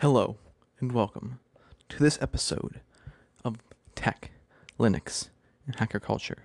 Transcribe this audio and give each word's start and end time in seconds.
Hello, 0.00 0.36
and 0.78 0.92
welcome 0.92 1.40
to 1.88 2.02
this 2.02 2.18
episode 2.20 2.82
of 3.42 3.56
Tech, 3.94 4.30
Linux, 4.78 5.30
and 5.66 5.74
Hacker 5.76 5.98
Culture. 5.98 6.44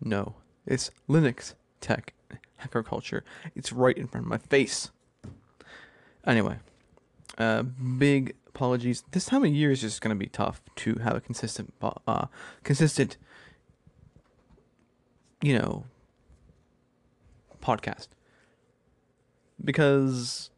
No, 0.00 0.36
it's 0.64 0.90
Linux, 1.06 1.52
Tech, 1.82 2.14
Hacker 2.56 2.82
Culture. 2.82 3.24
It's 3.54 3.74
right 3.74 3.94
in 3.94 4.06
front 4.06 4.24
of 4.24 4.30
my 4.30 4.38
face. 4.38 4.90
Anyway, 6.26 6.56
uh, 7.36 7.62
big 7.62 8.34
apologies. 8.46 9.04
This 9.10 9.26
time 9.26 9.44
of 9.44 9.50
year 9.50 9.70
is 9.70 9.82
just 9.82 10.00
going 10.00 10.16
to 10.16 10.18
be 10.18 10.30
tough 10.30 10.62
to 10.76 10.94
have 10.94 11.14
a 11.14 11.20
consistent, 11.20 11.74
uh, 11.82 12.26
consistent, 12.64 13.18
you 15.42 15.58
know, 15.58 15.84
podcast 17.62 18.08
because 19.62 20.48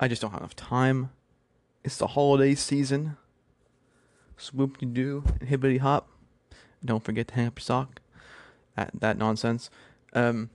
I 0.00 0.08
just 0.08 0.20
don't 0.20 0.32
have 0.32 0.40
enough 0.40 0.56
time. 0.56 1.10
It's 1.84 1.96
the 1.96 2.08
holiday 2.08 2.54
season. 2.54 3.16
Swoop 4.36 4.78
de 4.78 4.86
doo, 4.86 5.24
hibbity 5.40 5.78
hop. 5.78 6.08
Don't 6.84 7.02
forget 7.02 7.28
to 7.28 7.34
hang 7.34 7.46
up 7.46 7.58
your 7.58 7.64
sock. 7.64 8.00
That 8.76 8.90
that 8.94 9.18
nonsense. 9.18 9.70
Um, 10.12 10.50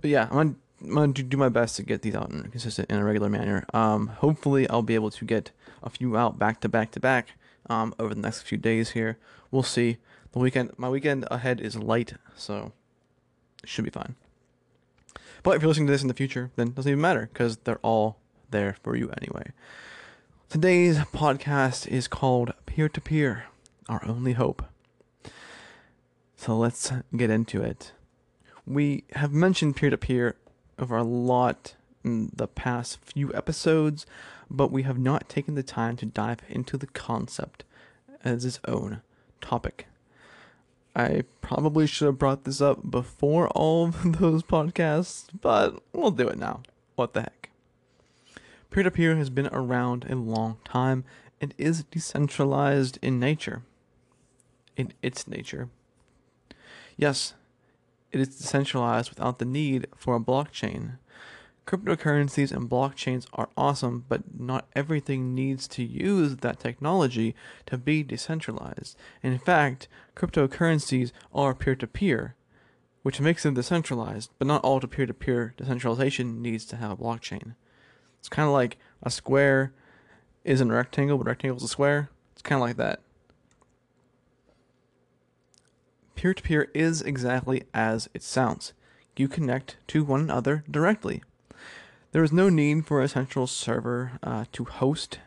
but 0.00 0.10
yeah, 0.10 0.28
I'm 0.30 0.36
gonna, 0.36 0.54
I'm 0.82 0.94
gonna 0.94 1.12
do 1.12 1.36
my 1.36 1.48
best 1.48 1.76
to 1.76 1.82
get 1.82 2.02
these 2.02 2.14
out 2.14 2.30
in 2.30 2.40
a 2.40 2.48
consistent 2.48 2.90
in 2.90 2.98
a 2.98 3.04
regular 3.04 3.28
manner. 3.28 3.64
Um, 3.72 4.08
hopefully 4.08 4.68
I'll 4.68 4.82
be 4.82 4.94
able 4.94 5.10
to 5.10 5.24
get 5.24 5.50
a 5.82 5.90
few 5.90 6.16
out 6.16 6.38
back 6.38 6.60
to 6.60 6.68
back 6.68 6.90
to 6.92 7.00
back. 7.00 7.32
Um, 7.70 7.94
over 7.98 8.14
the 8.14 8.20
next 8.20 8.42
few 8.42 8.56
days 8.56 8.90
here, 8.90 9.18
we'll 9.50 9.62
see. 9.62 9.98
The 10.32 10.38
weekend, 10.38 10.72
my 10.76 10.88
weekend 10.88 11.26
ahead 11.30 11.60
is 11.60 11.76
light, 11.76 12.14
so 12.34 12.72
it 13.62 13.68
should 13.68 13.84
be 13.84 13.90
fine. 13.90 14.14
But 15.42 15.56
if 15.56 15.62
you're 15.62 15.68
listening 15.68 15.86
to 15.86 15.92
this 15.92 16.02
in 16.02 16.08
the 16.08 16.14
future, 16.14 16.50
then 16.56 16.68
it 16.68 16.74
doesn't 16.74 16.90
even 16.90 17.00
matter 17.00 17.28
because 17.32 17.58
they're 17.58 17.78
all 17.78 18.18
there 18.50 18.76
for 18.82 18.96
you 18.96 19.10
anyway. 19.20 19.52
Today's 20.50 20.96
podcast 21.00 21.86
is 21.88 22.08
called 22.08 22.54
Peer 22.64 22.88
to 22.88 23.02
Peer, 23.02 23.44
Our 23.86 24.02
Only 24.06 24.32
Hope. 24.32 24.64
So 26.36 26.56
let's 26.56 26.90
get 27.14 27.28
into 27.28 27.62
it. 27.62 27.92
We 28.66 29.04
have 29.12 29.30
mentioned 29.30 29.76
peer 29.76 29.90
to 29.90 29.98
peer 29.98 30.36
over 30.78 30.96
a 30.96 31.04
lot 31.04 31.74
in 32.02 32.30
the 32.34 32.48
past 32.48 32.98
few 33.04 33.30
episodes, 33.34 34.06
but 34.48 34.72
we 34.72 34.84
have 34.84 34.98
not 34.98 35.28
taken 35.28 35.54
the 35.54 35.62
time 35.62 35.96
to 35.96 36.06
dive 36.06 36.40
into 36.48 36.78
the 36.78 36.86
concept 36.86 37.64
as 38.24 38.46
its 38.46 38.58
own 38.66 39.02
topic. 39.42 39.86
I 40.96 41.24
probably 41.42 41.86
should 41.86 42.06
have 42.06 42.18
brought 42.18 42.44
this 42.44 42.62
up 42.62 42.90
before 42.90 43.48
all 43.48 43.88
of 43.88 44.18
those 44.18 44.42
podcasts, 44.42 45.26
but 45.38 45.82
we'll 45.92 46.10
do 46.10 46.26
it 46.26 46.38
now. 46.38 46.62
What 46.96 47.12
the 47.12 47.20
heck? 47.20 47.37
Peer 48.70 48.82
to 48.82 48.90
peer 48.90 49.16
has 49.16 49.30
been 49.30 49.48
around 49.48 50.04
a 50.08 50.14
long 50.14 50.58
time 50.64 51.04
and 51.40 51.54
is 51.56 51.84
decentralized 51.84 52.98
in 53.00 53.18
nature. 53.18 53.62
In 54.76 54.92
its 55.02 55.26
nature. 55.26 55.68
Yes, 56.96 57.34
it 58.12 58.20
is 58.20 58.36
decentralized 58.36 59.10
without 59.10 59.38
the 59.38 59.44
need 59.44 59.86
for 59.96 60.16
a 60.16 60.20
blockchain. 60.20 60.98
Cryptocurrencies 61.66 62.50
and 62.50 62.70
blockchains 62.70 63.26
are 63.34 63.50
awesome, 63.56 64.04
but 64.08 64.38
not 64.38 64.66
everything 64.74 65.34
needs 65.34 65.68
to 65.68 65.84
use 65.84 66.36
that 66.36 66.58
technology 66.58 67.34
to 67.66 67.76
be 67.76 68.02
decentralized. 68.02 68.96
In 69.22 69.38
fact, 69.38 69.86
cryptocurrencies 70.16 71.12
are 71.34 71.54
peer 71.54 71.76
to 71.76 71.86
peer, 71.86 72.36
which 73.02 73.20
makes 73.20 73.42
them 73.42 73.54
decentralized, 73.54 74.30
but 74.38 74.46
not 74.46 74.64
all 74.64 74.80
peer 74.80 75.06
to 75.06 75.12
peer 75.12 75.54
decentralization 75.56 76.40
needs 76.40 76.64
to 76.66 76.76
have 76.76 76.90
a 76.90 76.96
blockchain. 76.96 77.54
It's 78.18 78.28
kind 78.28 78.46
of 78.46 78.52
like 78.52 78.78
a 79.02 79.10
square 79.10 79.72
isn't 80.44 80.70
a 80.70 80.74
rectangle, 80.74 81.18
but 81.18 81.26
a 81.26 81.30
rectangle 81.30 81.58
is 81.58 81.62
a 81.62 81.68
square. 81.68 82.10
It's 82.32 82.42
kind 82.42 82.60
of 82.60 82.66
like 82.66 82.76
that. 82.76 83.00
Peer 86.14 86.34
to 86.34 86.42
peer 86.42 86.70
is 86.74 87.02
exactly 87.02 87.62
as 87.72 88.08
it 88.14 88.22
sounds. 88.22 88.72
You 89.16 89.28
connect 89.28 89.76
to 89.88 90.04
one 90.04 90.20
another 90.20 90.64
directly. 90.70 91.22
There 92.12 92.24
is 92.24 92.32
no 92.32 92.48
need 92.48 92.86
for 92.86 93.00
a 93.00 93.08
central 93.08 93.46
server 93.46 94.12
uh, 94.22 94.46
to 94.52 94.64
host, 94.64 95.18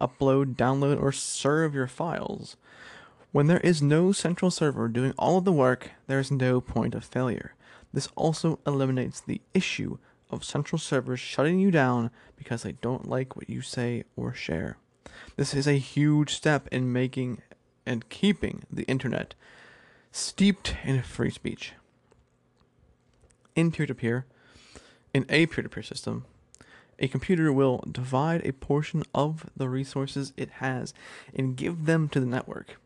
upload, 0.00 0.56
download, 0.56 1.00
or 1.00 1.12
serve 1.12 1.74
your 1.74 1.86
files. 1.86 2.56
When 3.32 3.48
there 3.48 3.60
is 3.60 3.82
no 3.82 4.12
central 4.12 4.50
server 4.50 4.88
doing 4.88 5.12
all 5.18 5.38
of 5.38 5.44
the 5.44 5.52
work, 5.52 5.90
there 6.06 6.18
is 6.18 6.30
no 6.30 6.60
point 6.60 6.94
of 6.94 7.04
failure. 7.04 7.54
This 7.92 8.08
also 8.16 8.58
eliminates 8.66 9.20
the 9.20 9.42
issue 9.52 9.98
of 10.30 10.44
central 10.44 10.78
servers 10.78 11.20
shutting 11.20 11.58
you 11.58 11.70
down 11.70 12.10
because 12.36 12.62
they 12.62 12.72
don't 12.72 13.08
like 13.08 13.36
what 13.36 13.48
you 13.48 13.60
say 13.60 14.04
or 14.16 14.32
share. 14.34 14.76
This 15.36 15.54
is 15.54 15.66
a 15.66 15.78
huge 15.78 16.34
step 16.34 16.68
in 16.72 16.92
making 16.92 17.42
and 17.84 18.08
keeping 18.08 18.64
the 18.70 18.84
internet 18.84 19.34
steeped 20.10 20.76
in 20.84 21.02
free 21.02 21.30
speech. 21.30 21.72
In 23.54 23.70
peer 23.70 23.86
to 23.86 23.94
peer, 23.94 24.26
in 25.14 25.24
a 25.28 25.46
peer 25.46 25.62
to 25.62 25.68
peer 25.68 25.82
system, 25.82 26.24
a 26.98 27.08
computer 27.08 27.52
will 27.52 27.84
divide 27.90 28.44
a 28.44 28.52
portion 28.52 29.02
of 29.14 29.48
the 29.56 29.68
resources 29.68 30.32
it 30.36 30.50
has 30.60 30.94
and 31.34 31.56
give 31.56 31.86
them 31.86 32.08
to 32.08 32.20
the 32.20 32.26
network. 32.26 32.78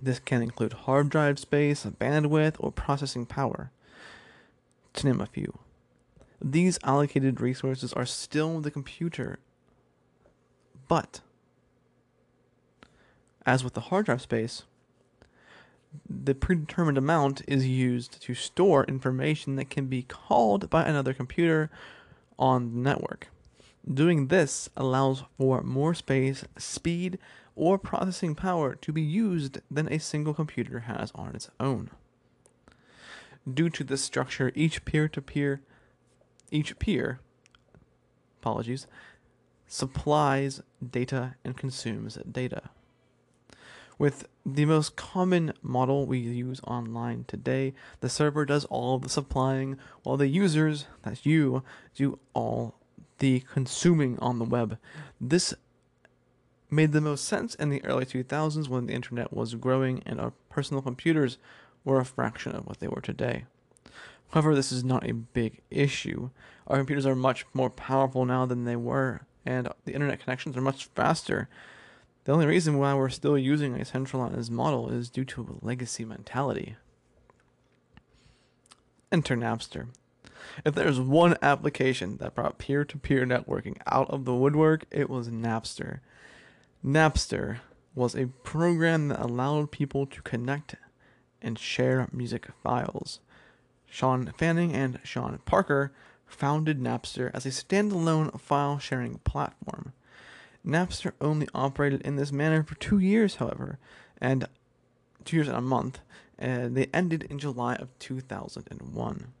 This 0.00 0.18
can 0.18 0.42
include 0.42 0.72
hard 0.72 1.10
drive 1.10 1.38
space, 1.38 1.84
bandwidth, 1.84 2.56
or 2.58 2.72
processing 2.72 3.26
power, 3.26 3.70
to 4.94 5.06
name 5.06 5.20
a 5.20 5.26
few. 5.26 5.58
These 6.44 6.78
allocated 6.82 7.40
resources 7.40 7.92
are 7.92 8.06
still 8.06 8.60
the 8.60 8.70
computer, 8.70 9.38
but 10.88 11.20
as 13.46 13.62
with 13.62 13.74
the 13.74 13.80
hard 13.82 14.06
drive 14.06 14.22
space, 14.22 14.64
the 16.08 16.34
predetermined 16.34 16.98
amount 16.98 17.42
is 17.46 17.68
used 17.68 18.20
to 18.22 18.34
store 18.34 18.84
information 18.84 19.56
that 19.56 19.70
can 19.70 19.86
be 19.86 20.02
called 20.02 20.68
by 20.68 20.84
another 20.84 21.14
computer 21.14 21.70
on 22.38 22.72
the 22.72 22.78
network. 22.78 23.28
Doing 23.92 24.28
this 24.28 24.68
allows 24.76 25.24
for 25.38 25.62
more 25.62 25.94
space, 25.94 26.44
speed, 26.56 27.18
or 27.54 27.78
processing 27.78 28.34
power 28.34 28.74
to 28.76 28.92
be 28.92 29.02
used 29.02 29.60
than 29.70 29.92
a 29.92 29.98
single 29.98 30.34
computer 30.34 30.80
has 30.80 31.12
on 31.14 31.34
its 31.34 31.50
own. 31.60 31.90
Due 33.52 33.70
to 33.70 33.84
this 33.84 34.02
structure, 34.02 34.50
each 34.54 34.84
peer 34.84 35.08
to 35.08 35.20
peer 35.20 35.60
each 36.52 36.78
peer, 36.78 37.18
apologies, 38.40 38.86
supplies 39.66 40.62
data 40.90 41.34
and 41.44 41.56
consumes 41.56 42.18
data. 42.30 42.70
With 43.98 44.26
the 44.44 44.64
most 44.64 44.96
common 44.96 45.52
model 45.62 46.06
we 46.06 46.18
use 46.18 46.60
online 46.66 47.24
today, 47.28 47.72
the 48.00 48.08
server 48.08 48.44
does 48.44 48.64
all 48.66 48.98
the 48.98 49.08
supplying 49.08 49.78
while 50.02 50.16
the 50.16 50.26
users, 50.26 50.86
that's 51.02 51.24
you, 51.24 51.62
do 51.94 52.18
all 52.34 52.74
the 53.18 53.40
consuming 53.52 54.18
on 54.18 54.38
the 54.38 54.44
web. 54.44 54.78
This 55.20 55.54
made 56.68 56.92
the 56.92 57.00
most 57.00 57.24
sense 57.24 57.54
in 57.54 57.68
the 57.68 57.84
early 57.84 58.04
2000s 58.04 58.68
when 58.68 58.86
the 58.86 58.94
internet 58.94 59.32
was 59.32 59.54
growing 59.54 60.02
and 60.04 60.20
our 60.20 60.32
personal 60.48 60.82
computers 60.82 61.38
were 61.84 62.00
a 62.00 62.04
fraction 62.04 62.52
of 62.52 62.66
what 62.66 62.80
they 62.80 62.88
were 62.88 63.00
today. 63.00 63.44
However, 64.32 64.54
this 64.54 64.72
is 64.72 64.82
not 64.82 65.08
a 65.08 65.12
big 65.12 65.60
issue. 65.70 66.30
Our 66.66 66.78
computers 66.78 67.06
are 67.06 67.14
much 67.14 67.44
more 67.52 67.70
powerful 67.70 68.24
now 68.24 68.46
than 68.46 68.64
they 68.64 68.76
were, 68.76 69.22
and 69.44 69.68
the 69.84 69.92
internet 69.92 70.20
connections 70.20 70.56
are 70.56 70.62
much 70.62 70.86
faster. 70.94 71.48
The 72.24 72.32
only 72.32 72.46
reason 72.46 72.78
why 72.78 72.94
we're 72.94 73.10
still 73.10 73.36
using 73.36 73.74
a 73.74 73.84
centralized 73.84 74.50
model 74.50 74.88
is 74.88 75.10
due 75.10 75.24
to 75.26 75.42
a 75.62 75.64
legacy 75.66 76.04
mentality. 76.04 76.76
Enter 79.10 79.36
Napster. 79.36 79.88
If 80.64 80.74
there's 80.74 81.00
one 81.00 81.36
application 81.42 82.16
that 82.18 82.34
brought 82.34 82.58
peer 82.58 82.84
to 82.84 82.98
peer 82.98 83.26
networking 83.26 83.76
out 83.86 84.08
of 84.10 84.24
the 84.24 84.34
woodwork, 84.34 84.86
it 84.90 85.10
was 85.10 85.28
Napster. 85.28 86.00
Napster 86.84 87.58
was 87.94 88.14
a 88.14 88.28
program 88.42 89.08
that 89.08 89.20
allowed 89.20 89.70
people 89.70 90.06
to 90.06 90.22
connect 90.22 90.76
and 91.42 91.58
share 91.58 92.08
music 92.12 92.48
files. 92.62 93.20
Shawn 93.92 94.32
Fanning 94.38 94.72
and 94.72 95.00
Sean 95.04 95.38
Parker 95.44 95.92
founded 96.24 96.80
Napster 96.80 97.30
as 97.34 97.44
a 97.44 97.50
standalone 97.50 98.40
file 98.40 98.78
sharing 98.78 99.18
platform. 99.18 99.92
Napster 100.66 101.12
only 101.20 101.46
operated 101.54 102.00
in 102.00 102.16
this 102.16 102.32
manner 102.32 102.62
for 102.62 102.74
two 102.76 102.98
years, 102.98 103.34
however, 103.34 103.78
and 104.18 104.46
two 105.26 105.36
years 105.36 105.48
and 105.48 105.58
a 105.58 105.60
month, 105.60 106.00
and 106.38 106.74
they 106.74 106.86
ended 106.94 107.24
in 107.24 107.38
July 107.38 107.74
of 107.74 107.90
2001. 107.98 109.32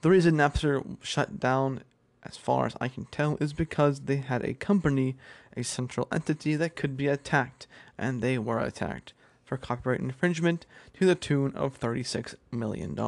The 0.00 0.10
reason 0.10 0.34
Napster 0.34 0.96
shut 1.00 1.38
down, 1.38 1.84
as 2.24 2.36
far 2.36 2.66
as 2.66 2.74
I 2.80 2.88
can 2.88 3.04
tell, 3.12 3.36
is 3.40 3.52
because 3.52 4.00
they 4.00 4.16
had 4.16 4.44
a 4.44 4.54
company, 4.54 5.14
a 5.56 5.62
central 5.62 6.08
entity 6.10 6.56
that 6.56 6.74
could 6.74 6.96
be 6.96 7.06
attacked, 7.06 7.68
and 7.96 8.20
they 8.20 8.38
were 8.38 8.58
attacked 8.58 9.12
for 9.44 9.56
copyright 9.56 10.00
infringement 10.00 10.66
to 10.94 11.06
the 11.06 11.14
tune 11.14 11.54
of 11.54 11.78
$36 11.78 12.34
million. 12.50 12.98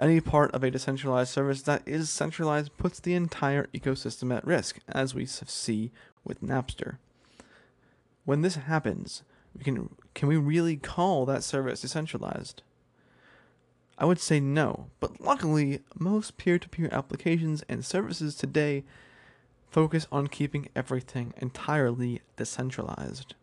Any 0.00 0.20
part 0.20 0.52
of 0.52 0.62
a 0.62 0.70
decentralized 0.70 1.30
service 1.30 1.62
that 1.62 1.82
is 1.86 2.08
centralized 2.08 2.76
puts 2.76 3.00
the 3.00 3.14
entire 3.14 3.66
ecosystem 3.74 4.34
at 4.34 4.46
risk, 4.46 4.78
as 4.88 5.14
we 5.14 5.26
see 5.26 5.90
with 6.24 6.40
Napster. 6.40 6.98
When 8.24 8.42
this 8.42 8.54
happens, 8.56 9.22
we 9.56 9.64
can 9.64 9.90
can 10.14 10.28
we 10.28 10.36
really 10.36 10.76
call 10.76 11.26
that 11.26 11.42
service 11.42 11.80
decentralized? 11.80 12.62
I 13.96 14.04
would 14.04 14.20
say 14.20 14.38
no, 14.38 14.90
but 15.00 15.20
luckily, 15.20 15.80
most 15.98 16.36
peer-to-peer 16.36 16.88
applications 16.92 17.64
and 17.68 17.84
services 17.84 18.36
today 18.36 18.84
focus 19.70 20.06
on 20.12 20.28
keeping 20.28 20.68
everything 20.76 21.34
entirely 21.38 22.22
decentralized. 22.36 23.34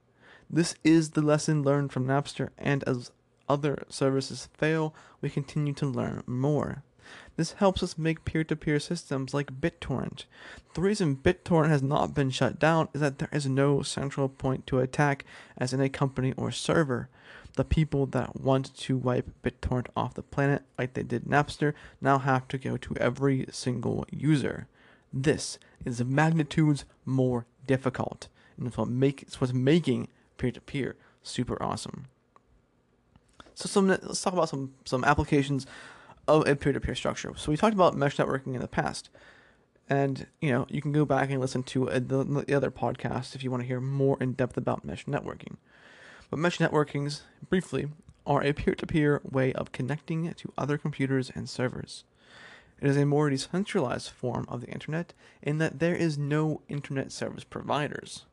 This 0.50 0.76
is 0.84 1.12
the 1.12 1.22
lesson 1.22 1.64
learned 1.64 1.92
from 1.92 2.08
Napster, 2.08 2.50
and 2.58 2.84
as 2.86 3.12
other 3.48 3.84
services 3.90 4.50
fail, 4.54 4.94
we 5.22 5.30
continue 5.30 5.74
to 5.74 5.86
learn 5.86 6.24
more. 6.26 6.84
This 7.38 7.54
helps 7.54 7.84
us 7.84 7.98
make 7.98 8.26
peer 8.26 8.44
to 8.46 8.56
peer 8.56 8.80
systems 8.80 9.34
like 9.34 9.62
BitTorrent. 9.62 10.26
The 10.74 10.82
reason 10.82 11.18
BitTorrent 11.18 11.70
has 11.70 11.84
not 11.84 12.14
been 12.14 12.30
shut 12.30 12.60
down 12.60 12.88
is 12.94 13.02
that 13.02 13.20
there 13.20 13.30
is 13.32 13.46
no 13.46 13.82
central 13.82 14.30
point 14.30 14.66
to 14.68 14.80
attack, 14.80 15.26
as 15.58 15.74
in 15.74 15.82
a 15.82 15.90
company 15.90 16.34
or 16.38 16.52
server. 16.52 17.10
The 17.56 17.64
people 17.64 18.06
that 18.08 18.40
want 18.40 18.76
to 18.76 18.98
wipe 18.98 19.30
BitTorrent 19.44 19.88
off 19.96 20.16
the 20.16 20.24
planet, 20.24 20.64
like 20.78 20.94
they 20.94 21.04
did 21.04 21.26
Napster, 21.26 21.74
now 22.02 22.20
have 22.20 22.48
to 22.50 22.58
go 22.58 22.78
to 22.78 22.98
every 22.98 23.46
single 23.52 24.06
user. 24.10 24.68
This 25.14 25.60
is 25.86 26.04
magnitudes 26.04 26.86
more 27.06 27.46
difficult, 27.66 28.28
and 28.58 28.68
it's, 28.68 28.78
make, 28.78 29.26
what's 29.38 29.54
making 29.54 30.10
peer 30.38 30.52
to 30.52 30.62
peer 30.62 30.96
super 31.22 31.62
awesome. 31.62 32.08
So 33.56 33.68
some 33.68 33.88
let's 33.88 34.22
talk 34.22 34.34
about 34.34 34.50
some 34.50 34.74
some 34.86 35.04
applications 35.04 35.66
of 36.28 36.48
a 36.48 36.56
peer-to-peer 36.56 36.96
structure. 36.96 37.34
So 37.38 37.52
we 37.52 37.58
talked 37.58 37.74
about 37.74 37.96
mesh 37.96 38.18
networking 38.18 38.54
in 38.54 38.62
the 38.62 38.68
past, 38.68 39.10
and 39.90 40.28
you 40.42 40.52
know 40.52 40.68
you 40.70 40.82
can 40.82 40.92
go 40.92 41.06
back 41.06 41.32
and 41.32 41.40
listen 41.40 41.64
to 41.64 41.88
a, 41.88 42.00
the, 42.00 42.24
the 42.24 42.56
other 42.56 42.72
podcast 42.72 43.34
if 43.34 43.44
you 43.44 43.50
want 43.52 43.64
to 43.64 43.68
hear 43.68 43.82
more 43.82 44.18
in 44.20 44.34
depth 44.34 44.58
about 44.58 44.86
mesh 44.86 45.06
networking. 45.06 45.56
But 46.30 46.40
mesh 46.40 46.58
networkings, 46.58 47.22
briefly, 47.50 47.88
are 48.26 48.44
a 48.44 48.54
peer-to-peer 48.54 49.22
way 49.24 49.54
of 49.54 49.72
connecting 49.72 50.34
to 50.34 50.54
other 50.58 50.78
computers 50.78 51.32
and 51.34 51.48
servers. 51.48 52.04
It 52.82 52.90
is 52.90 52.98
a 52.98 53.06
more 53.06 53.30
decentralized 53.30 54.10
form 54.10 54.46
of 54.50 54.62
the 54.62 54.68
internet 54.68 55.14
in 55.42 55.60
that 55.60 55.80
there 55.80 55.96
is 55.96 56.18
no 56.18 56.62
internet 56.68 57.12
service 57.12 57.44
providers. 57.44 58.26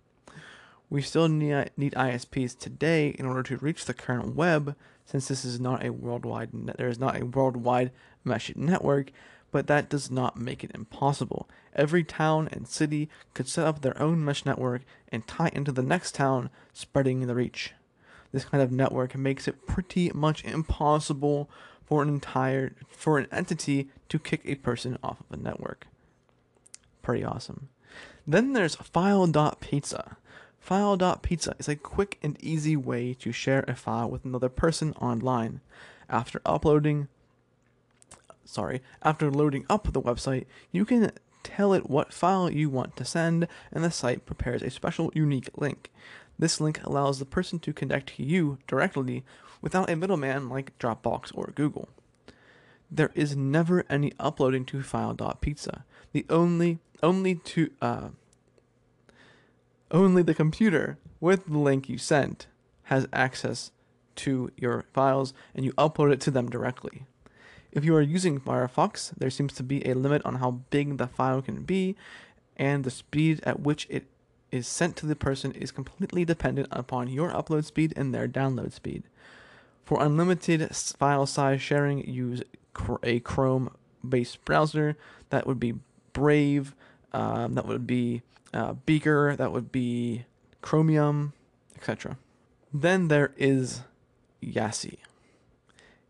We 0.90 1.00
still 1.00 1.28
need 1.28 1.70
ISPs 1.78 2.58
today 2.58 3.10
in 3.10 3.24
order 3.24 3.42
to 3.44 3.56
reach 3.58 3.84
the 3.84 3.94
current 3.94 4.34
web, 4.34 4.74
since 5.04 5.28
this 5.28 5.44
is 5.44 5.60
not 5.60 5.84
a 5.84 5.92
worldwide 5.92 6.50
there 6.52 6.88
is 6.88 6.98
not 6.98 7.20
a 7.20 7.26
worldwide 7.26 7.90
mesh 8.24 8.52
network, 8.56 9.10
but 9.50 9.66
that 9.66 9.88
does 9.88 10.10
not 10.10 10.36
make 10.36 10.64
it 10.64 10.70
impossible. 10.74 11.48
Every 11.74 12.04
town 12.04 12.48
and 12.52 12.66
city 12.66 13.08
could 13.34 13.48
set 13.48 13.66
up 13.66 13.80
their 13.82 14.00
own 14.00 14.24
mesh 14.24 14.44
network 14.44 14.82
and 15.10 15.26
tie 15.26 15.50
into 15.52 15.72
the 15.72 15.82
next 15.82 16.14
town, 16.14 16.50
spreading 16.72 17.26
the 17.26 17.34
reach. 17.34 17.72
This 18.32 18.46
kind 18.46 18.62
of 18.62 18.72
network 18.72 19.14
makes 19.14 19.46
it 19.46 19.66
pretty 19.66 20.10
much 20.14 20.44
impossible 20.44 21.50
for 21.84 22.02
an 22.02 22.08
entire 22.08 22.72
for 22.88 23.18
an 23.18 23.26
entity 23.30 23.88
to 24.08 24.18
kick 24.18 24.40
a 24.44 24.54
person 24.54 24.96
off 25.02 25.20
of 25.20 25.38
a 25.38 25.42
network. 25.42 25.86
Pretty 27.02 27.22
awesome. 27.22 27.68
Then 28.26 28.54
there's 28.54 28.76
file.pizza. 28.76 30.16
File.pizza 30.62 31.56
is 31.58 31.68
a 31.68 31.74
quick 31.74 32.20
and 32.22 32.36
easy 32.40 32.76
way 32.76 33.14
to 33.14 33.32
share 33.32 33.64
a 33.66 33.74
file 33.74 34.08
with 34.08 34.24
another 34.24 34.48
person 34.48 34.92
online. 34.92 35.60
After 36.08 36.40
uploading, 36.46 37.08
sorry, 38.44 38.80
after 39.02 39.28
loading 39.28 39.66
up 39.68 39.92
the 39.92 40.00
website, 40.00 40.46
you 40.70 40.84
can 40.84 41.10
tell 41.42 41.72
it 41.72 41.90
what 41.90 42.14
file 42.14 42.48
you 42.48 42.70
want 42.70 42.94
to 42.94 43.04
send, 43.04 43.48
and 43.72 43.82
the 43.82 43.90
site 43.90 44.24
prepares 44.24 44.62
a 44.62 44.70
special 44.70 45.10
unique 45.16 45.50
link. 45.56 45.90
This 46.38 46.60
link 46.60 46.80
allows 46.84 47.18
the 47.18 47.24
person 47.24 47.58
to 47.58 47.72
connect 47.72 48.14
to 48.16 48.22
you 48.22 48.58
directly 48.68 49.24
without 49.60 49.90
a 49.90 49.96
middleman 49.96 50.48
like 50.48 50.78
Dropbox 50.78 51.32
or 51.34 51.50
Google. 51.56 51.88
There 52.88 53.10
is 53.16 53.34
never 53.34 53.84
any 53.90 54.12
uploading 54.20 54.64
to 54.66 54.80
file.pizza. 54.80 55.84
The 56.12 56.24
only 56.30 56.78
only 57.02 57.34
to 57.34 57.70
uh, 57.82 58.08
only 59.92 60.22
the 60.22 60.34
computer 60.34 60.98
with 61.20 61.46
the 61.46 61.58
link 61.58 61.88
you 61.88 61.98
sent 61.98 62.46
has 62.84 63.06
access 63.12 63.70
to 64.16 64.50
your 64.56 64.84
files 64.92 65.32
and 65.54 65.64
you 65.64 65.72
upload 65.74 66.12
it 66.12 66.20
to 66.22 66.30
them 66.30 66.48
directly. 66.48 67.04
If 67.70 67.84
you 67.84 67.94
are 67.94 68.02
using 68.02 68.40
Firefox, 68.40 69.12
there 69.16 69.30
seems 69.30 69.54
to 69.54 69.62
be 69.62 69.86
a 69.88 69.94
limit 69.94 70.22
on 70.24 70.36
how 70.36 70.62
big 70.70 70.98
the 70.98 71.06
file 71.06 71.40
can 71.40 71.62
be, 71.62 71.96
and 72.56 72.84
the 72.84 72.90
speed 72.90 73.40
at 73.44 73.60
which 73.60 73.86
it 73.88 74.06
is 74.50 74.66
sent 74.66 74.94
to 74.96 75.06
the 75.06 75.16
person 75.16 75.52
is 75.52 75.70
completely 75.70 76.26
dependent 76.26 76.68
upon 76.70 77.08
your 77.08 77.30
upload 77.30 77.64
speed 77.64 77.94
and 77.96 78.14
their 78.14 78.28
download 78.28 78.72
speed. 78.74 79.04
For 79.84 80.02
unlimited 80.02 80.74
file 80.76 81.24
size 81.24 81.62
sharing, 81.62 82.06
use 82.06 82.42
a 83.02 83.20
Chrome 83.20 83.74
based 84.06 84.44
browser. 84.44 84.96
That 85.30 85.46
would 85.46 85.58
be 85.58 85.74
Brave. 86.12 86.74
Um, 87.12 87.54
that 87.54 87.66
would 87.66 87.86
be 87.86 88.22
uh, 88.54 88.74
Beaker, 88.86 89.36
that 89.36 89.52
would 89.52 89.70
be 89.70 90.24
Chromium, 90.60 91.32
etc. 91.76 92.16
Then 92.72 93.08
there 93.08 93.32
is 93.36 93.82
YaCy. 94.42 94.98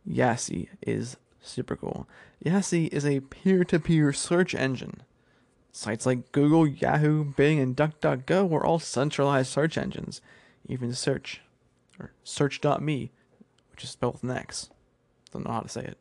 YaCy 0.09 0.69
is 0.83 1.17
super 1.41 1.77
cool. 1.77 2.09
YaCy 2.45 2.89
is 2.93 3.05
a 3.05 3.21
peer 3.21 3.65
to 3.65 3.79
peer 3.79 4.13
search 4.13 4.55
engine. 4.55 5.03
Sites 5.73 6.05
like 6.05 6.33
Google, 6.33 6.67
Yahoo, 6.67 7.25
Bing, 7.25 7.59
and 7.59 7.77
DuckDuckGo 7.77 8.53
are 8.53 8.65
all 8.65 8.79
centralized 8.79 9.51
search 9.51 9.79
engines. 9.79 10.21
Even 10.69 10.91
Searx, 10.91 11.39
or 11.99 12.13
Searx.me, 12.25 13.11
which 13.71 13.83
is 13.83 13.91
spelled 13.91 14.15
with 14.15 14.25
an 14.25 14.31
X. 14.31 14.71
Don't 15.33 15.47
know 15.47 15.53
how 15.53 15.61
to 15.61 15.69
say 15.69 15.83
it. 15.83 15.99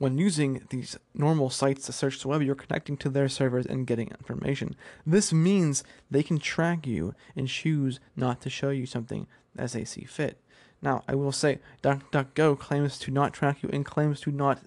When 0.00 0.16
using 0.16 0.62
these 0.70 0.98
normal 1.12 1.50
sites 1.50 1.84
to 1.84 1.92
search 1.92 2.22
the 2.22 2.28
web, 2.28 2.40
you're 2.40 2.54
connecting 2.54 2.96
to 2.96 3.10
their 3.10 3.28
servers 3.28 3.66
and 3.66 3.86
getting 3.86 4.08
information. 4.08 4.74
This 5.04 5.30
means 5.30 5.84
they 6.10 6.22
can 6.22 6.38
track 6.38 6.86
you 6.86 7.14
and 7.36 7.46
choose 7.46 8.00
not 8.16 8.40
to 8.40 8.48
show 8.48 8.70
you 8.70 8.86
something 8.86 9.26
as 9.58 9.74
they 9.74 9.84
see 9.84 10.04
fit. 10.04 10.38
Now, 10.80 11.04
I 11.06 11.14
will 11.14 11.32
say, 11.32 11.58
DuckDuckGo 11.82 12.58
claims 12.58 12.98
to 13.00 13.10
not 13.10 13.34
track 13.34 13.62
you 13.62 13.68
and 13.74 13.84
claims 13.84 14.22
to 14.22 14.30
not 14.30 14.60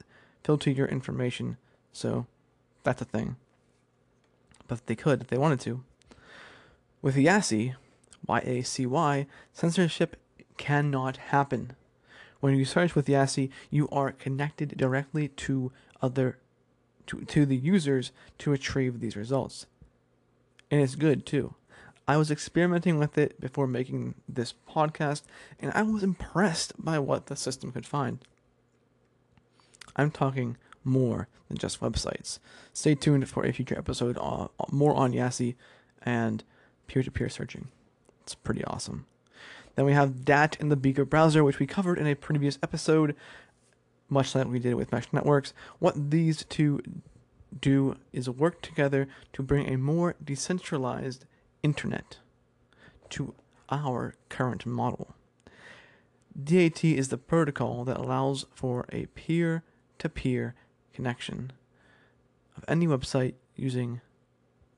filter 0.44 0.70
your 0.70 0.86
information, 0.86 1.58
so 1.92 2.28
that's 2.84 3.02
a 3.02 3.06
thing. 3.06 3.38
But 4.68 4.86
they 4.86 4.96
could 4.96 5.20
if 5.20 5.30
they 5.30 5.40
wanted 5.40 5.62
to. 5.62 5.84
With 7.02 7.16
Yacy, 7.16 7.74
Y-A-C-Y, 8.28 9.26
censorship 9.52 10.16
cannot 10.58 11.18
happen. 11.18 11.72
When 12.44 12.58
you 12.58 12.66
search 12.66 12.94
with 12.94 13.08
YaCy, 13.08 13.50
you 13.70 13.88
are 13.88 14.12
connected 14.12 14.76
directly 14.76 15.30
to 15.30 15.72
other 16.02 16.40
to, 17.08 17.22
to 17.22 17.46
the 17.46 17.56
users 17.56 18.12
to 18.40 18.52
retrieve 18.52 19.00
these 19.00 19.16
results. 19.16 19.66
And 20.70 20.82
it's 20.82 20.96
good 20.96 21.26
too. 21.26 21.56
I 22.06 22.18
was 22.18 22.30
experimenting 22.30 23.00
with 23.00 23.18
it 23.18 23.40
before 23.40 23.66
making 23.66 24.16
this 24.28 24.56
podcast, 24.70 25.22
and 25.58 25.72
I 25.74 25.84
was 25.84 26.04
impressed 26.04 26.74
by 26.78 27.00
what 27.00 27.28
the 27.28 27.38
system 27.38 27.72
could 27.72 27.86
find. 27.86 28.20
I'm 29.96 30.12
talking 30.12 30.58
more 30.84 31.30
than 31.48 31.58
just 31.58 31.80
websites. 31.80 32.40
Stay 32.74 32.94
tuned 32.94 33.30
for 33.30 33.46
a 33.46 33.54
future 33.54 33.78
episode 33.78 34.18
uh, 34.20 34.48
more 34.70 34.94
on 34.96 35.14
YaCy 35.14 35.56
and 36.02 36.44
peer 36.88 37.04
to 37.04 37.12
peer 37.12 37.30
searching. 37.30 37.70
It's 38.24 38.36
pretty 38.36 38.66
awesome. 38.66 39.06
Then 39.76 39.86
we 39.86 39.94
have 39.94 40.24
DAT 40.24 40.58
in 40.60 40.70
the 40.70 40.76
Beaker 40.76 41.06
browser, 41.06 41.44
which 41.44 41.60
we 41.60 41.66
covered 41.66 41.98
in 41.98 42.08
a 42.08 42.16
previous 42.16 42.60
episode, 42.62 43.16
much 44.10 44.36
like 44.36 44.48
we 44.48 44.60
did 44.60 44.76
with 44.76 44.92
mesh 44.92 45.12
networks. 45.12 45.54
What 45.80 46.12
these 46.12 46.46
two 46.46 46.82
do 47.60 47.96
is 48.12 48.30
work 48.30 48.62
together 48.62 49.08
to 49.34 49.44
bring 49.44 49.68
a 49.68 49.78
more 49.78 50.16
decentralized 50.24 51.26
internet 51.62 52.18
to 53.10 53.34
our 53.70 54.16
current 54.30 54.66
model. 54.66 55.16
DAT 56.42 56.84
is 56.84 57.10
the 57.10 57.18
protocol 57.18 57.86
that 57.86 57.98
allows 57.98 58.46
for 58.54 58.86
a 58.92 59.06
peer 59.08 59.64
to 60.00 60.10
peer 60.10 60.56
connection 60.94 61.52
of 62.58 62.66
any 62.68 62.88
website 62.88 63.36
using 63.56 64.02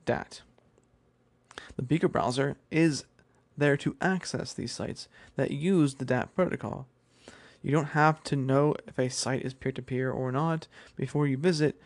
DAT. 0.04 0.42
The 1.76 1.82
Beaker 1.82 2.08
browser 2.08 2.56
is 2.70 3.04
there 3.56 3.76
to 3.78 3.96
access 4.00 4.52
these 4.52 4.72
sites 4.72 5.08
that 5.36 5.50
use 5.50 5.94
the 5.94 6.04
DAT 6.04 6.34
protocol. 6.34 6.86
You 7.62 7.72
don't 7.72 7.86
have 7.86 8.22
to 8.24 8.36
know 8.36 8.74
if 8.86 8.98
a 8.98 9.08
site 9.08 9.42
is 9.42 9.54
peer 9.54 9.72
to 9.72 9.82
peer 9.82 10.10
or 10.10 10.30
not 10.30 10.68
before 10.96 11.26
you 11.26 11.36
visit, 11.36 11.80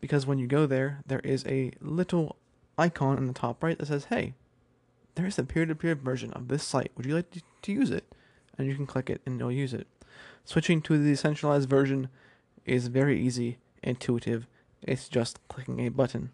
because 0.00 0.26
when 0.26 0.38
you 0.38 0.46
go 0.46 0.66
there, 0.66 1.02
there 1.06 1.20
is 1.20 1.44
a 1.46 1.72
little 1.80 2.36
icon 2.78 3.18
in 3.18 3.26
the 3.26 3.32
top 3.32 3.62
right 3.62 3.78
that 3.78 3.86
says, 3.86 4.06
Hey, 4.06 4.34
there's 5.14 5.38
a 5.38 5.44
peer 5.44 5.66
to 5.66 5.74
peer 5.74 5.94
version 5.94 6.32
of 6.32 6.48
this 6.48 6.64
site. 6.64 6.92
Would 6.96 7.06
you 7.06 7.14
like 7.14 7.30
to 7.62 7.72
use 7.72 7.90
it? 7.90 8.04
And 8.56 8.66
you 8.66 8.74
can 8.74 8.86
click 8.86 9.10
it 9.10 9.20
and 9.26 9.40
it'll 9.40 9.52
use 9.52 9.74
it. 9.74 9.86
Switching 10.44 10.82
to 10.82 10.98
the 10.98 11.10
decentralized 11.10 11.68
version 11.68 12.08
is 12.64 12.88
very 12.88 13.20
easy, 13.20 13.58
intuitive. 13.82 14.46
It's 14.82 15.08
just 15.08 15.38
clicking 15.48 15.80
a 15.86 15.90
button. 15.90 16.30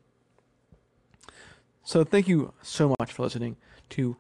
So 1.83 2.05
thank 2.05 2.26
you 2.26 2.53
so 2.62 2.95
much 2.99 3.12
for 3.12 3.23
listening 3.23 3.57
to 3.91 4.17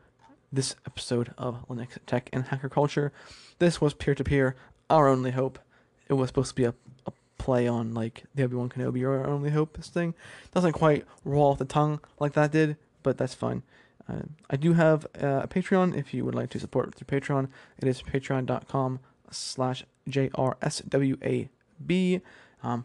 this 0.52 0.74
episode 0.86 1.32
of 1.36 1.66
Linux 1.68 1.98
Tech 2.06 2.30
and 2.32 2.44
Hacker 2.44 2.68
Culture. 2.68 3.12
This 3.58 3.80
was 3.80 3.94
peer 3.94 4.14
to 4.14 4.24
peer, 4.24 4.56
our 4.88 5.08
only 5.08 5.32
hope. 5.32 5.58
It 6.08 6.14
was 6.14 6.28
supposed 6.28 6.50
to 6.50 6.54
be 6.54 6.64
a, 6.64 6.74
a 7.06 7.12
play 7.38 7.66
on 7.68 7.94
like 7.94 8.24
the 8.34 8.44
Obi 8.44 8.56
Wan 8.56 8.68
Kenobi 8.68 9.02
or 9.02 9.18
our 9.18 9.28
only 9.28 9.50
hope. 9.50 9.76
This 9.76 9.88
thing 9.88 10.14
doesn't 10.52 10.72
quite 10.72 11.04
roll 11.24 11.52
off 11.52 11.58
the 11.58 11.64
tongue 11.64 12.00
like 12.18 12.32
that 12.34 12.52
did, 12.52 12.76
but 13.02 13.18
that's 13.18 13.34
fine. 13.34 13.62
Uh, 14.08 14.22
I 14.48 14.56
do 14.56 14.74
have 14.74 15.04
uh, 15.20 15.40
a 15.42 15.48
Patreon 15.48 15.96
if 15.96 16.14
you 16.14 16.24
would 16.24 16.34
like 16.34 16.50
to 16.50 16.60
support 16.60 16.94
through 16.94 17.20
Patreon. 17.20 17.48
It 17.78 17.88
is 17.88 18.02
patreon.com 18.02 19.00
slash 19.30 19.84
JRSWAB. 20.08 21.20
Um, 22.62 22.84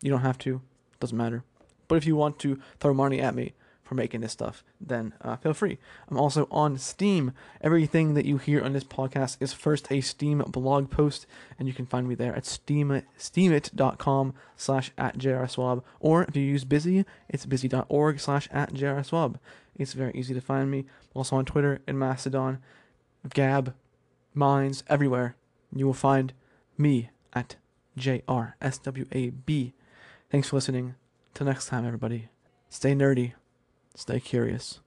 you 0.00 0.10
don't 0.10 0.20
have 0.20 0.38
to, 0.38 0.62
doesn't 1.00 1.18
matter. 1.18 1.44
But 1.88 1.96
if 1.96 2.06
you 2.06 2.14
want 2.14 2.38
to 2.40 2.60
throw 2.78 2.94
money 2.94 3.20
at 3.20 3.34
me 3.34 3.54
for 3.90 3.96
making 3.96 4.20
this 4.20 4.30
stuff, 4.30 4.62
then 4.80 5.12
uh, 5.20 5.34
feel 5.34 5.52
free. 5.52 5.76
I'm 6.08 6.16
also 6.16 6.46
on 6.48 6.78
Steem. 6.78 7.32
Everything 7.60 8.14
that 8.14 8.24
you 8.24 8.38
hear 8.38 8.62
on 8.62 8.72
this 8.72 8.84
podcast 8.84 9.36
is 9.40 9.52
first 9.52 9.90
a 9.90 10.00
Steem 10.00 10.38
blog 10.46 10.90
post, 10.90 11.26
and 11.58 11.66
you 11.66 11.74
can 11.74 11.86
find 11.86 12.08
me 12.08 12.14
there 12.14 12.32
at 12.36 12.46
steem, 12.46 13.02
steemit.com 13.18 14.32
slash 14.56 14.92
at 14.96 15.18
jrswab. 15.18 15.82
Or 15.98 16.22
if 16.22 16.36
you 16.36 16.44
use 16.44 16.62
Busy, 16.62 17.04
it's 17.28 17.46
busy.org 17.46 18.20
slash 18.20 18.48
at 18.52 18.74
jrswab. 18.74 19.40
It's 19.76 19.94
very 19.94 20.12
easy 20.14 20.34
to 20.34 20.40
find 20.40 20.70
me. 20.70 20.86
Also 21.12 21.34
on 21.34 21.44
Twitter 21.44 21.80
and 21.88 21.98
Mastodon, 21.98 22.58
Gab, 23.34 23.74
Minds, 24.34 24.84
everywhere. 24.88 25.34
You 25.74 25.86
will 25.86 25.94
find 25.94 26.32
me 26.78 27.10
at 27.32 27.56
JRSWAB. 27.98 29.72
Thanks 30.30 30.48
for 30.48 30.56
listening. 30.56 30.94
Till 31.34 31.46
next 31.46 31.66
time, 31.66 31.84
everybody. 31.84 32.28
Stay 32.68 32.94
nerdy. 32.94 33.32
Stay 33.94 34.20
curious. 34.20 34.80